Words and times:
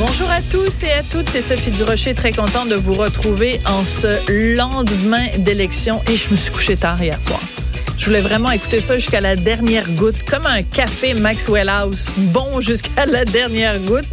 Bonjour 0.00 0.30
à 0.30 0.40
tous 0.40 0.82
et 0.84 0.92
à 0.92 1.02
toutes, 1.02 1.28
c'est 1.28 1.42
Sophie 1.42 1.70
Durocher, 1.70 2.14
très 2.14 2.32
contente 2.32 2.70
de 2.70 2.74
vous 2.74 2.94
retrouver 2.94 3.60
en 3.66 3.84
ce 3.84 4.56
lendemain 4.56 5.26
d'élection 5.36 6.00
et 6.10 6.16
je 6.16 6.30
me 6.30 6.36
suis 6.36 6.50
couchée 6.50 6.78
tard 6.78 7.02
hier 7.02 7.22
soir. 7.22 7.42
Je 8.00 8.06
voulais 8.06 8.22
vraiment 8.22 8.50
écouter 8.50 8.80
ça 8.80 8.98
jusqu'à 8.98 9.20
la 9.20 9.36
dernière 9.36 9.86
goutte, 9.90 10.22
comme 10.22 10.46
un 10.46 10.62
café 10.62 11.12
Maxwell 11.12 11.68
House, 11.68 12.14
bon 12.16 12.62
jusqu'à 12.62 13.04
la 13.04 13.26
dernière 13.26 13.78
goutte. 13.78 14.06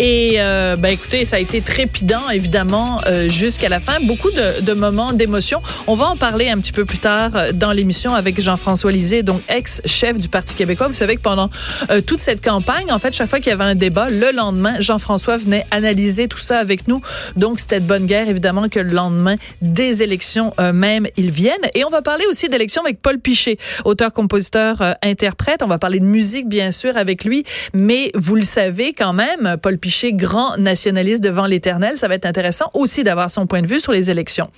Et 0.00 0.34
euh, 0.38 0.74
ben 0.74 0.88
écoutez, 0.88 1.24
ça 1.24 1.36
a 1.36 1.38
été 1.38 1.60
trépidant 1.60 2.28
évidemment 2.30 3.00
euh, 3.06 3.28
jusqu'à 3.28 3.68
la 3.68 3.78
fin, 3.78 4.00
beaucoup 4.00 4.32
de, 4.32 4.62
de 4.62 4.72
moments 4.72 5.12
d'émotion. 5.12 5.62
On 5.86 5.94
va 5.94 6.06
en 6.06 6.16
parler 6.16 6.48
un 6.48 6.56
petit 6.58 6.72
peu 6.72 6.84
plus 6.84 6.98
tard 6.98 7.36
euh, 7.36 7.52
dans 7.52 7.70
l'émission 7.70 8.12
avec 8.12 8.40
Jean-François 8.40 8.90
Lisée, 8.90 9.22
donc 9.22 9.40
ex-chef 9.48 10.18
du 10.18 10.28
Parti 10.28 10.56
québécois. 10.56 10.88
Vous 10.88 10.94
savez 10.94 11.14
que 11.14 11.20
pendant 11.20 11.48
euh, 11.90 12.00
toute 12.00 12.18
cette 12.18 12.44
campagne, 12.44 12.90
en 12.90 12.98
fait, 12.98 13.14
chaque 13.14 13.28
fois 13.28 13.38
qu'il 13.38 13.50
y 13.50 13.52
avait 13.52 13.62
un 13.62 13.76
débat, 13.76 14.08
le 14.10 14.32
lendemain, 14.34 14.80
Jean-François 14.80 15.36
venait 15.36 15.64
analyser 15.70 16.26
tout 16.26 16.38
ça 16.38 16.58
avec 16.58 16.88
nous. 16.88 17.00
Donc 17.36 17.60
c'était 17.60 17.78
de 17.78 17.86
bonne 17.86 18.06
guerre 18.06 18.28
évidemment 18.28 18.68
que 18.68 18.80
le 18.80 18.90
lendemain 18.90 19.36
des 19.60 20.02
élections 20.02 20.54
euh, 20.58 20.72
même 20.72 21.06
ils 21.16 21.30
viennent. 21.30 21.68
Et 21.74 21.84
on 21.84 21.90
va 21.90 22.02
parler 22.02 22.24
aussi 22.28 22.48
d'élections 22.48 22.82
avec 22.82 23.00
Paul 23.00 23.11
Paul 23.12 23.20
Piché, 23.20 23.58
auteur, 23.84 24.10
compositeur, 24.14 24.80
euh, 24.80 24.94
interprète. 25.02 25.62
On 25.62 25.66
va 25.66 25.78
parler 25.78 26.00
de 26.00 26.06
musique, 26.06 26.48
bien 26.48 26.70
sûr, 26.70 26.96
avec 26.96 27.26
lui. 27.26 27.44
Mais 27.74 28.10
vous 28.14 28.36
le 28.36 28.42
savez 28.42 28.94
quand 28.94 29.12
même, 29.12 29.58
Paul 29.60 29.76
Piché, 29.76 30.14
grand 30.14 30.56
nationaliste 30.56 31.22
devant 31.22 31.44
l'éternel. 31.44 31.98
Ça 31.98 32.08
va 32.08 32.14
être 32.14 32.24
intéressant 32.24 32.70
aussi 32.72 33.04
d'avoir 33.04 33.30
son 33.30 33.46
point 33.46 33.60
de 33.60 33.66
vue 33.66 33.80
sur 33.80 33.92
les 33.92 34.08
élections. 34.08 34.48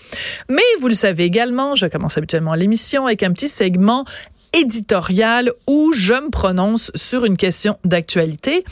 Mais 0.48 0.62
vous 0.78 0.86
le 0.86 0.94
savez 0.94 1.24
également, 1.24 1.74
je 1.74 1.86
commence 1.86 2.16
habituellement 2.16 2.54
l'émission 2.54 3.06
avec 3.06 3.24
un 3.24 3.32
petit 3.32 3.48
segment 3.48 4.04
éditorial 4.52 5.50
où 5.66 5.92
je 5.92 6.14
me 6.14 6.30
prononce 6.30 6.92
sur 6.94 7.24
une 7.24 7.36
question 7.36 7.76
d'actualité. 7.84 8.64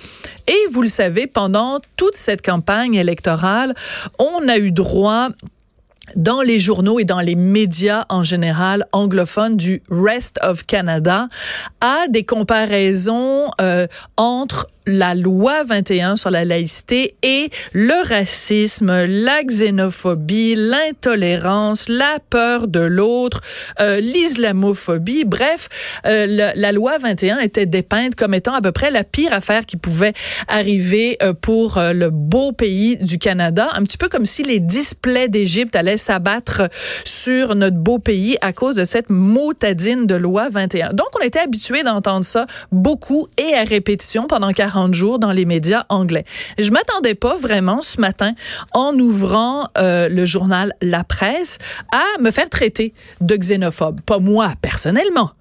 Et 0.47 0.59
vous 0.71 0.83
le 0.83 0.89
savez, 0.89 1.27
pendant 1.27 1.81
toute 1.97 2.15
cette 2.15 2.47
campagne 2.47 2.95
électorale, 2.95 3.75
on 4.21 4.47
a 4.47 4.59
eu 4.59 4.71
droit 4.71 5.31
dans 6.17 6.43
les 6.43 6.59
journaux 6.59 6.99
et 6.99 7.05
dans 7.05 7.21
les 7.21 7.37
médias 7.37 8.07
en 8.09 8.23
général 8.25 8.87
anglophones 8.93 9.57
du 9.57 9.83
Rest 9.91 10.39
of 10.43 10.67
Canada 10.67 11.29
à 11.81 12.09
des 12.09 12.25
comparaisons 12.25 13.51
euh, 13.61 13.87
entre 14.17 14.69
la 14.87 15.15
loi 15.15 15.65
21 15.65 16.17
sur 16.17 16.31
la 16.31 16.45
laïcité 16.45 17.15
et 17.23 17.51
le 17.73 18.07
racisme, 18.07 19.05
la 19.05 19.43
xénophobie, 19.45 20.55
l'intolérance, 20.57 21.89
la 21.89 22.19
peur 22.31 22.69
de 22.69 22.81
l'autre, 22.81 23.41
euh, 23.81 24.01
l'islamophobie. 24.01 25.25
Bref, 25.25 26.01
euh, 26.07 26.53
la, 26.55 26.73
loi 26.73 26.99
21 26.99 27.39
était 27.39 27.67
dépeinte 27.67 28.15
comme 28.17 28.35
étant 28.35 28.55
à 28.55 28.61
peu 28.61 28.73
près 28.73 28.91
la 28.91 29.05
pire 29.05 29.33
affaire 29.33 29.67
qui 29.67 29.77
pouvait 29.77 30.13
arriver 30.49 31.17
euh, 31.23 31.33
pour 31.33 31.79
le 31.79 32.11
beau 32.11 32.53
pays 32.53 32.97
du 32.97 33.19
Canada. 33.19 33.69
Un 33.75 33.83
petit 33.83 33.99
peu 33.99 34.09
comme 34.09 34.27
si 34.27 34.43
les 34.43 34.61
displays 34.61 35.29
d'Égypte 35.29 35.77
allaient 35.77 35.97
s'abattre 35.97 36.63
sur 37.05 37.55
notre 37.55 37.77
beau 37.77 37.99
pays 37.99 38.37
à 38.41 38.53
cause 38.53 38.77
de 38.77 38.85
cette 38.85 39.11
motadine 39.11 40.07
de 40.07 40.15
loi 40.15 40.49
21. 40.49 40.93
Donc, 40.93 41.09
on 41.21 41.25
était 41.25 41.41
habitué 41.41 41.83
d'entendre 41.83 42.25
ça 42.25 42.47
beaucoup 42.71 43.29
et 43.39 43.55
à 43.55 43.65
répétition 43.65 44.27
pendant 44.27 44.53
40 44.53 44.72
40 44.73 44.95
jours 44.95 45.19
dans 45.19 45.33
les 45.33 45.45
médias 45.45 45.85
anglais. 45.89 46.25
Je 46.59 46.71
m'attendais 46.71 47.15
pas 47.15 47.37
vraiment 47.37 47.83
ce 47.83 48.01
matin, 48.01 48.35
en 48.73 48.99
ouvrant 48.99 49.69
euh, 49.79 50.09
le 50.09 50.25
journal 50.25 50.73
La 50.81 51.05
Presse, 51.05 51.59
à 51.93 52.21
me 52.21 52.31
faire 52.31 52.49
traiter 52.49 52.95
de 53.21 53.37
xénophobe. 53.37 54.01
Pas 54.01 54.19
moi, 54.19 54.53
personnellement. 54.63 55.33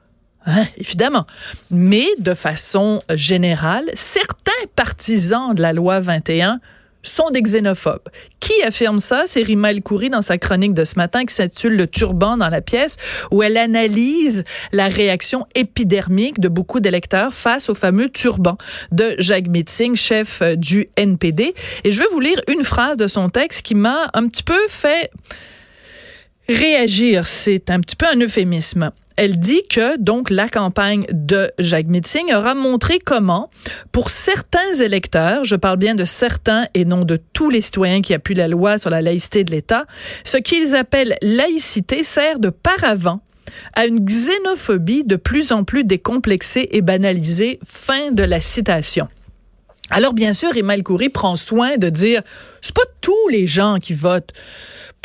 Hein, 0.46 0.66
évidemment. 0.78 1.26
Mais 1.70 2.08
de 2.20 2.34
façon 2.34 3.02
générale, 3.14 3.90
certains 3.94 4.52
partisans 4.76 5.54
de 5.54 5.62
la 5.62 5.72
loi 5.72 6.00
21 6.00 6.60
sont 7.04 7.30
des 7.32 7.42
xénophobes. 7.42 8.10
Qui 8.40 8.54
affirme 8.64 9.00
ça? 9.00 9.24
C'est 9.26 9.44
Rima 9.44 9.72
El 9.72 9.82
Khoury 9.82 10.10
dans 10.10 10.22
sa 10.22 10.38
chronique 10.38 10.74
de 10.74 10.84
ce 10.84 10.96
matin 10.96 11.26
qui 11.26 11.34
s'intitule 11.34 11.76
Le 11.76 11.88
turban 11.88 12.38
dans 12.38 12.50
la 12.50 12.62
pièce, 12.62 12.98
où 13.32 13.44
elle 13.44 13.58
analyse 13.58 14.44
la 14.72 14.88
réaction 14.88 15.46
épidermique 15.56 16.40
de 16.40 16.48
beaucoup 16.48 16.80
d'électeurs 16.80 17.34
face 17.34 17.70
au 17.70 17.76
fameux 17.76 18.10
turban 18.10 18.58
de 18.92 19.16
Jacques 19.20 19.48
Metzing, 19.48 19.96
chef 19.96 20.42
euh, 20.42 20.56
du 20.56 20.90
NPD. 20.98 21.54
Et 21.84 21.92
je 21.92 22.00
vais 22.00 22.08
vous 22.12 22.20
lire 22.20 22.42
une 22.48 22.64
phrase 22.64 22.98
de 22.98 23.08
son 23.08 23.30
texte 23.30 23.62
qui 23.62 23.76
m'a 23.76 24.10
un 24.14 24.28
petit 24.28 24.44
peu 24.44 24.60
fait 24.68 25.12
réagir. 26.48 27.26
C'est 27.26 27.70
un 27.70 27.80
petit 27.80 27.96
peu 27.96 28.06
un 28.08 28.20
euphémisme 28.20 28.92
elle 29.18 29.40
dit 29.40 29.64
que 29.70 29.98
donc 29.98 30.30
la 30.30 30.48
campagne 30.48 31.06
de 31.12 31.52
Jacques 31.60 31.88
Metzing 31.88 32.34
aura 32.34 32.56
montré 32.56 33.00
comment, 33.00 33.50
pour 33.92 34.10
certains 34.10 34.74
électeurs, 34.82 35.44
je 35.44 35.56
parle 35.56 35.78
bien 35.78 35.96
de 35.96 36.06
certains 36.06 36.66
et 36.74 36.86
non 36.86 37.04
de 37.04 37.18
tous 37.34 37.50
les 37.50 37.62
citoyens 37.62 38.02
qui 38.02 38.14
appuient 38.14 38.36
la 38.36 38.48
loi 38.48 38.78
sur 38.78 38.90
la 38.90 39.02
laïcité 39.02 39.44
de 39.44 39.52
l'État, 39.52 39.86
ce 40.24 40.38
qu'ils 40.38 40.76
appellent 40.76 41.16
laïcité 41.22 42.04
sert 42.04 42.40
de 42.40 42.50
paravent 42.50 43.20
à 43.74 43.86
une 43.86 44.00
xénophobie 44.00 45.04
de 45.04 45.16
plus 45.16 45.52
en 45.52 45.64
plus 45.64 45.84
décomplexée 45.84 46.70
et 46.72 46.82
banalisée. 46.82 47.60
Fin 47.66 48.12
de 48.12 48.24
la 48.24 48.40
citation. 48.40 49.08
Alors 49.90 50.14
bien 50.14 50.32
sûr, 50.32 50.56
Emile 50.56 50.84
Coury 50.84 51.10
prend 51.10 51.36
soin 51.36 51.78
de 51.78 51.90
dire, 51.90 52.22
c'est 52.62 52.74
pas 52.74 52.82
tous 53.02 53.28
les 53.30 53.46
gens 53.46 53.78
qui 53.78 53.94
votent 53.94 54.32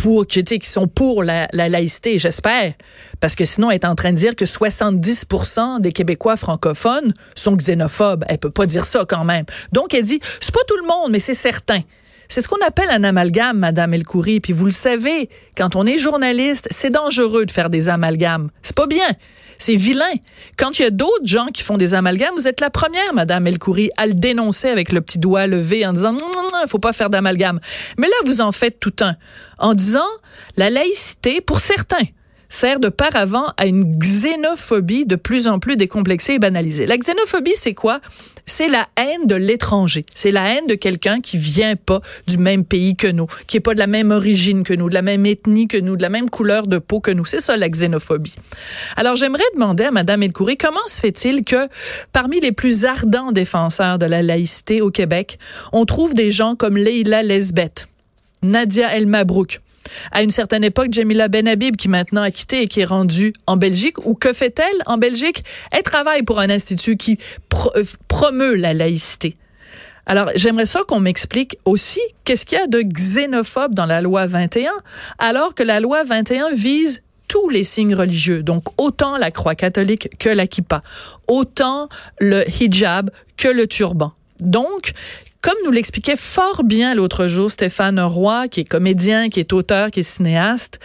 pour, 0.06 0.24
qui, 0.24 0.44
sont 0.62 0.86
pour 0.86 1.24
la, 1.24 1.48
la 1.52 1.68
laïcité, 1.68 2.16
j'espère. 2.20 2.74
Parce 3.18 3.34
que 3.34 3.44
sinon, 3.44 3.72
elle 3.72 3.74
est 3.74 3.84
en 3.84 3.96
train 3.96 4.12
de 4.12 4.16
dire 4.16 4.36
que 4.36 4.44
70% 4.44 5.80
des 5.80 5.90
Québécois 5.90 6.36
francophones 6.36 7.12
sont 7.34 7.56
xénophobes. 7.56 8.24
Elle 8.28 8.38
peut 8.38 8.52
pas 8.52 8.66
dire 8.66 8.84
ça 8.84 9.04
quand 9.04 9.24
même. 9.24 9.44
Donc, 9.72 9.94
elle 9.94 10.04
dit, 10.04 10.20
c'est 10.40 10.54
pas 10.54 10.60
tout 10.68 10.76
le 10.80 10.86
monde, 10.86 11.10
mais 11.10 11.18
c'est 11.18 11.34
certain. 11.34 11.80
C'est 12.28 12.40
ce 12.40 12.46
qu'on 12.46 12.64
appelle 12.64 12.88
un 12.90 13.02
amalgame, 13.02 13.58
Madame 13.58 13.94
Elcoury. 13.94 14.38
Puis 14.38 14.52
vous 14.52 14.66
le 14.66 14.70
savez, 14.70 15.28
quand 15.56 15.74
on 15.74 15.84
est 15.84 15.98
journaliste, 15.98 16.68
c'est 16.70 16.90
dangereux 16.90 17.44
de 17.44 17.50
faire 17.50 17.68
des 17.68 17.88
amalgames. 17.88 18.50
C'est 18.62 18.76
pas 18.76 18.86
bien. 18.86 19.08
C'est 19.58 19.76
vilain. 19.76 20.04
Quand 20.56 20.78
il 20.78 20.82
y 20.82 20.84
a 20.86 20.90
d'autres 20.90 21.26
gens 21.26 21.46
qui 21.46 21.62
font 21.62 21.76
des 21.76 21.94
amalgames, 21.94 22.34
vous 22.36 22.48
êtes 22.48 22.60
la 22.60 22.70
première, 22.70 23.14
Madame 23.14 23.46
Elcoury, 23.46 23.90
à 23.96 24.06
le 24.06 24.14
dénoncer 24.14 24.68
avec 24.68 24.92
le 24.92 25.00
petit 25.00 25.18
doigt 25.18 25.46
levé 25.46 25.86
en 25.86 25.92
disant 25.92 26.12
non, 26.12 26.30
non, 26.34 26.66
faut 26.66 26.78
pas 26.78 26.92
faire 26.92 27.10
d'amalgame. 27.10 27.60
Mais 27.98 28.08
là, 28.08 28.16
vous 28.24 28.40
en 28.40 28.52
faites 28.52 28.80
tout 28.80 28.94
un. 29.00 29.16
En 29.58 29.74
disant 29.74 30.06
la 30.56 30.70
laïcité, 30.70 31.40
pour 31.40 31.60
certains, 31.60 32.04
sert 32.48 32.80
de 32.80 32.88
paravent 32.88 33.52
à 33.56 33.66
une 33.66 33.98
xénophobie 33.98 35.06
de 35.06 35.16
plus 35.16 35.48
en 35.48 35.58
plus 35.58 35.76
décomplexée 35.76 36.34
et 36.34 36.38
banalisée. 36.38 36.86
La 36.86 36.96
xénophobie, 36.96 37.54
c'est 37.54 37.74
quoi? 37.74 38.00
C'est 38.48 38.68
la 38.68 38.86
haine 38.96 39.26
de 39.26 39.34
l'étranger. 39.34 40.06
C'est 40.14 40.30
la 40.30 40.54
haine 40.54 40.68
de 40.68 40.74
quelqu'un 40.74 41.20
qui 41.20 41.36
vient 41.36 41.74
pas 41.74 42.00
du 42.28 42.38
même 42.38 42.64
pays 42.64 42.94
que 42.94 43.08
nous, 43.08 43.26
qui 43.48 43.56
est 43.56 43.60
pas 43.60 43.74
de 43.74 43.80
la 43.80 43.88
même 43.88 44.12
origine 44.12 44.62
que 44.62 44.72
nous, 44.72 44.88
de 44.88 44.94
la 44.94 45.02
même 45.02 45.26
ethnie 45.26 45.66
que 45.66 45.76
nous, 45.76 45.96
de 45.96 46.02
la 46.02 46.10
même 46.10 46.30
couleur 46.30 46.68
de 46.68 46.78
peau 46.78 47.00
que 47.00 47.10
nous. 47.10 47.24
C'est 47.24 47.40
ça, 47.40 47.56
la 47.56 47.68
xénophobie. 47.68 48.36
Alors, 48.96 49.16
j'aimerais 49.16 49.42
demander 49.54 49.84
à 49.84 49.90
Madame 49.90 50.22
Elcoury, 50.22 50.56
comment 50.56 50.78
se 50.86 51.00
fait-il 51.00 51.44
que 51.44 51.68
parmi 52.12 52.38
les 52.38 52.52
plus 52.52 52.84
ardents 52.84 53.32
défenseurs 53.32 53.98
de 53.98 54.06
la 54.06 54.22
laïcité 54.22 54.80
au 54.80 54.92
Québec, 54.92 55.40
on 55.72 55.84
trouve 55.84 56.14
des 56.14 56.30
gens 56.30 56.54
comme 56.54 56.76
Leila 56.76 57.24
Lesbeth, 57.24 57.88
Nadia 58.42 58.96
El 58.96 59.06
Mabrouk, 59.06 59.60
à 60.12 60.22
une 60.22 60.30
certaine 60.30 60.64
époque, 60.64 60.88
Jamila 60.92 61.28
Benhabib, 61.28 61.76
qui 61.76 61.88
maintenant 61.88 62.22
a 62.22 62.30
quitté 62.30 62.62
et 62.62 62.68
qui 62.68 62.80
est 62.80 62.84
rendue 62.84 63.32
en 63.46 63.56
Belgique, 63.56 64.04
ou 64.06 64.14
que 64.14 64.32
fait-elle 64.32 64.76
en 64.86 64.98
Belgique? 64.98 65.44
Elle 65.70 65.82
travaille 65.82 66.22
pour 66.22 66.40
un 66.40 66.50
institut 66.50 66.96
qui 66.96 67.18
euh, 67.76 67.82
promeut 68.08 68.54
la 68.54 68.74
laïcité. 68.74 69.34
Alors, 70.06 70.30
j'aimerais 70.36 70.66
ça 70.66 70.82
qu'on 70.86 71.00
m'explique 71.00 71.58
aussi 71.64 72.00
qu'est-ce 72.24 72.46
qu'il 72.46 72.58
y 72.58 72.60
a 72.60 72.68
de 72.68 72.80
xénophobe 72.80 73.74
dans 73.74 73.86
la 73.86 74.00
loi 74.00 74.26
21, 74.26 74.70
alors 75.18 75.54
que 75.54 75.64
la 75.64 75.80
loi 75.80 76.04
21 76.04 76.54
vise 76.54 77.02
tous 77.28 77.48
les 77.48 77.64
signes 77.64 77.94
religieux, 77.94 78.44
donc 78.44 78.62
autant 78.78 79.16
la 79.16 79.32
croix 79.32 79.56
catholique 79.56 80.08
que 80.18 80.28
la 80.28 80.46
kippa, 80.46 80.82
autant 81.26 81.88
le 82.20 82.44
hijab 82.60 83.10
que 83.36 83.48
le 83.48 83.66
turban. 83.66 84.12
Donc, 84.38 84.92
comme 85.46 85.54
nous 85.64 85.70
l'expliquait 85.70 86.16
fort 86.16 86.64
bien 86.64 86.96
l'autre 86.96 87.28
jour 87.28 87.52
Stéphane 87.52 88.00
Roy, 88.00 88.48
qui 88.48 88.58
est 88.58 88.64
comédien, 88.64 89.28
qui 89.28 89.38
est 89.38 89.52
auteur, 89.52 89.92
qui 89.92 90.00
est 90.00 90.02
cinéaste, 90.02 90.80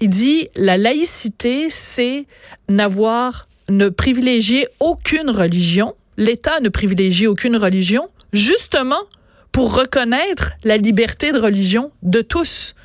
il 0.00 0.10
dit 0.10 0.48
la 0.54 0.76
laïcité, 0.76 1.68
c'est 1.70 2.26
n'avoir, 2.68 3.48
ne 3.68 3.88
privilégier 3.88 4.68
aucune 4.78 5.28
religion. 5.28 5.96
L'État 6.18 6.60
ne 6.60 6.68
privilégie 6.68 7.26
aucune 7.26 7.56
religion, 7.56 8.08
justement 8.32 9.02
pour 9.50 9.74
reconnaître 9.76 10.52
la 10.62 10.76
liberté 10.76 11.32
de 11.32 11.40
religion 11.40 11.90
de 12.04 12.20
tous. 12.20 12.76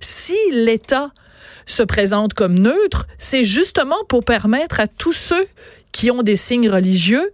Si 0.00 0.36
l'État 0.50 1.12
se 1.66 1.84
présente 1.84 2.34
comme 2.34 2.58
neutre, 2.58 3.06
c'est 3.16 3.44
justement 3.44 4.02
pour 4.08 4.24
permettre 4.24 4.80
à 4.80 4.88
tous 4.88 5.12
ceux 5.12 5.46
qui 5.92 6.10
ont 6.10 6.24
des 6.24 6.34
signes 6.34 6.68
religieux 6.68 7.32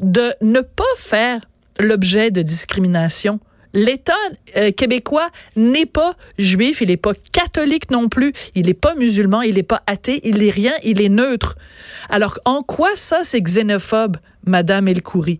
de 0.00 0.34
ne 0.42 0.60
pas 0.60 0.82
faire 0.96 1.40
l'objet 1.80 2.30
de 2.30 2.42
discrimination. 2.42 3.40
L'État 3.72 4.12
euh, 4.56 4.72
québécois 4.72 5.30
n'est 5.56 5.86
pas 5.86 6.14
juif, 6.38 6.80
il 6.80 6.88
n'est 6.88 6.96
pas 6.96 7.12
catholique 7.32 7.90
non 7.90 8.08
plus, 8.08 8.32
il 8.54 8.66
n'est 8.66 8.74
pas 8.74 8.94
musulman, 8.96 9.42
il 9.42 9.54
n'est 9.54 9.62
pas 9.62 9.82
athée, 9.86 10.20
il 10.24 10.38
n'est 10.38 10.50
rien, 10.50 10.72
il 10.82 11.00
est 11.00 11.08
neutre. 11.08 11.56
Alors, 12.08 12.40
en 12.44 12.62
quoi 12.62 12.90
ça, 12.96 13.20
c'est 13.22 13.40
xénophobe? 13.40 14.16
Madame 14.46 14.88
El-Khoury. 14.88 15.38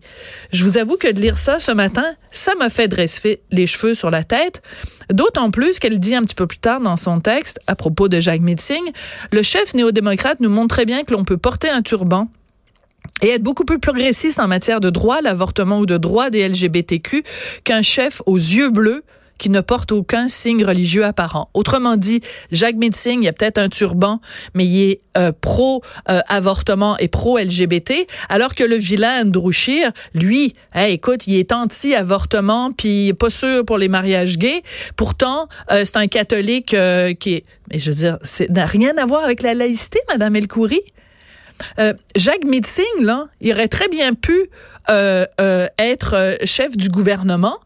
Je 0.53 0.63
vous 0.63 0.77
avoue 0.77 0.95
que 0.95 1.11
de 1.11 1.19
lire 1.19 1.37
ça 1.37 1.59
ce 1.59 1.71
matin, 1.71 2.05
ça 2.29 2.53
m'a 2.55 2.69
fait 2.69 2.87
dresser 2.87 3.41
les 3.49 3.65
cheveux 3.65 3.95
sur 3.95 4.11
la 4.11 4.23
tête. 4.23 4.61
D'autant 5.11 5.49
plus 5.49 5.79
qu'elle 5.79 5.99
dit 5.99 6.15
un 6.15 6.21
petit 6.21 6.35
peu 6.35 6.45
plus 6.47 6.59
tard 6.59 6.79
dans 6.79 6.97
son 6.97 7.19
texte, 7.19 7.59
à 7.67 7.75
propos 7.75 8.07
de 8.07 8.19
Jacques 8.19 8.41
Mitzing, 8.41 8.91
le 9.31 9.41
chef 9.41 9.73
néo-démocrate 9.73 10.39
nous 10.39 10.49
montre 10.49 10.75
très 10.75 10.85
bien 10.85 11.03
que 11.03 11.13
l'on 11.13 11.23
peut 11.23 11.37
porter 11.37 11.69
un 11.69 11.81
turban 11.81 12.29
et 13.21 13.29
être 13.29 13.43
beaucoup 13.43 13.65
plus 13.65 13.79
progressiste 13.79 14.39
en 14.39 14.47
matière 14.47 14.79
de 14.79 14.89
droit 14.89 15.21
l'avortement 15.21 15.79
ou 15.79 15.85
de 15.85 15.97
droit 15.97 16.29
des 16.29 16.47
LGBTQ 16.47 17.23
qu'un 17.63 17.81
chef 17.81 18.21
aux 18.25 18.37
yeux 18.37 18.69
bleus 18.69 19.03
qui 19.41 19.49
ne 19.49 19.59
porte 19.59 19.91
aucun 19.91 20.27
signe 20.27 20.63
religieux 20.63 21.03
apparent. 21.03 21.49
Autrement 21.55 21.97
dit, 21.97 22.21
Jacques 22.51 22.75
Mitzing, 22.75 23.21
il 23.21 23.25
y 23.25 23.27
a 23.27 23.33
peut-être 23.33 23.57
un 23.57 23.69
turban, 23.69 24.21
mais 24.53 24.65
il 24.67 24.91
est 24.91 24.99
euh, 25.17 25.31
pro-avortement 25.41 26.95
et 26.99 27.07
pro-LGBT, 27.07 28.05
alors 28.29 28.53
que 28.53 28.63
le 28.63 28.75
vilain 28.75 29.25
Andrew 29.25 29.51
lui, 30.13 30.53
écoute, 30.75 31.25
il 31.25 31.37
est 31.37 31.51
anti-avortement, 31.51 32.71
puis 32.71 33.13
pas 33.13 33.31
sûr 33.31 33.65
pour 33.65 33.79
les 33.79 33.89
mariages 33.89 34.37
gays. 34.37 34.61
Pourtant, 34.95 35.47
euh, 35.71 35.85
c'est 35.85 35.97
un 35.97 36.07
catholique 36.07 36.75
euh, 36.75 37.13
qui 37.15 37.33
est... 37.33 37.43
Mais 37.71 37.79
je 37.79 37.89
veux 37.89 37.97
dire, 37.97 38.19
ça 38.21 38.45
n'a 38.47 38.67
rien 38.67 38.95
à 38.97 39.07
voir 39.07 39.23
avec 39.23 39.41
la 39.41 39.55
laïcité, 39.55 39.99
Madame 40.07 40.35
Elcoury. 40.35 40.81
Euh, 41.79 41.93
Jacques 42.15 42.45
Mitzing, 42.45 42.85
là, 43.01 43.27
il 43.39 43.51
aurait 43.53 43.67
très 43.67 43.87
bien 43.87 44.13
pu 44.13 44.49
euh, 44.89 45.25
euh, 45.39 45.67
être 45.77 46.37
chef 46.43 46.77
du 46.77 46.89
gouvernement. 46.89 47.57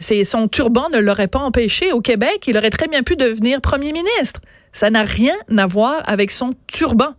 Son 0.00 0.48
turban 0.48 0.88
ne 0.92 0.98
l'aurait 0.98 1.28
pas 1.28 1.38
empêché. 1.38 1.92
Au 1.92 2.00
Québec, 2.00 2.44
il 2.46 2.56
aurait 2.56 2.70
très 2.70 2.88
bien 2.88 3.02
pu 3.02 3.16
devenir 3.16 3.60
premier 3.60 3.92
ministre. 3.92 4.40
Ça 4.72 4.90
n'a 4.90 5.04
rien 5.04 5.34
à 5.56 5.66
voir 5.66 6.02
avec 6.06 6.30
son 6.30 6.54
turban. 6.66 7.14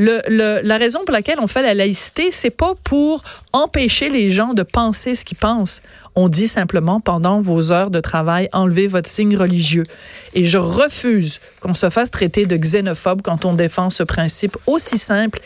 Le, 0.00 0.60
la 0.62 0.78
raison 0.78 1.00
pour 1.04 1.12
laquelle 1.12 1.38
on 1.40 1.46
fait 1.46 1.62
la 1.62 1.74
laïcité, 1.74 2.30
c'est 2.30 2.50
pas 2.50 2.72
pour 2.84 3.22
empêcher 3.52 4.08
les 4.08 4.30
gens 4.30 4.54
de 4.54 4.62
penser 4.62 5.14
ce 5.14 5.26
qu'ils 5.26 5.36
pensent. 5.36 5.82
On 6.14 6.30
dit 6.30 6.48
simplement 6.48 7.00
pendant 7.00 7.40
vos 7.40 7.70
heures 7.70 7.90
de 7.90 8.00
travail, 8.00 8.48
enlevez 8.54 8.86
votre 8.86 9.10
signe 9.10 9.36
religieux. 9.36 9.84
Et 10.32 10.44
je 10.44 10.56
refuse 10.56 11.40
qu'on 11.60 11.74
se 11.74 11.90
fasse 11.90 12.10
traiter 12.10 12.46
de 12.46 12.56
xénophobe 12.56 13.20
quand 13.20 13.44
on 13.44 13.52
défend 13.52 13.90
ce 13.90 14.02
principe 14.02 14.56
aussi 14.66 14.96
simple 14.96 15.38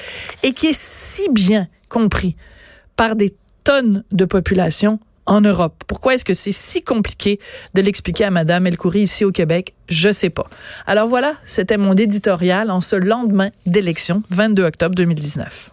et 0.45 0.53
qui 0.53 0.69
est 0.69 0.79
si 0.79 1.29
bien 1.31 1.67
compris 1.89 2.37
par 2.95 3.17
des 3.17 3.35
tonnes 3.65 4.05
de 4.13 4.25
populations 4.25 5.01
en 5.27 5.41
Europe. 5.41 5.85
Pourquoi 5.87 6.15
est-ce 6.15 6.25
que 6.25 6.35
c'est 6.35 6.53
si 6.53 6.83
compliqué 6.83 7.39
de 7.75 7.81
l'expliquer 7.81 8.25
à 8.25 8.31
Madame 8.31 8.67
Elcoury 8.67 9.01
ici 9.01 9.25
au 9.25 9.33
Québec? 9.33 9.75
Je 9.89 10.13
sais 10.13 10.31
pas. 10.31 10.47
Alors 10.87 11.09
voilà, 11.09 11.35
c'était 11.45 11.77
mon 11.77 11.95
éditorial 11.95 12.71
en 12.71 12.81
ce 12.81 12.97
lendemain 12.97 13.51
d'élection, 13.67 14.23
22 14.31 14.65
octobre 14.65 14.95
2019. 14.95 15.71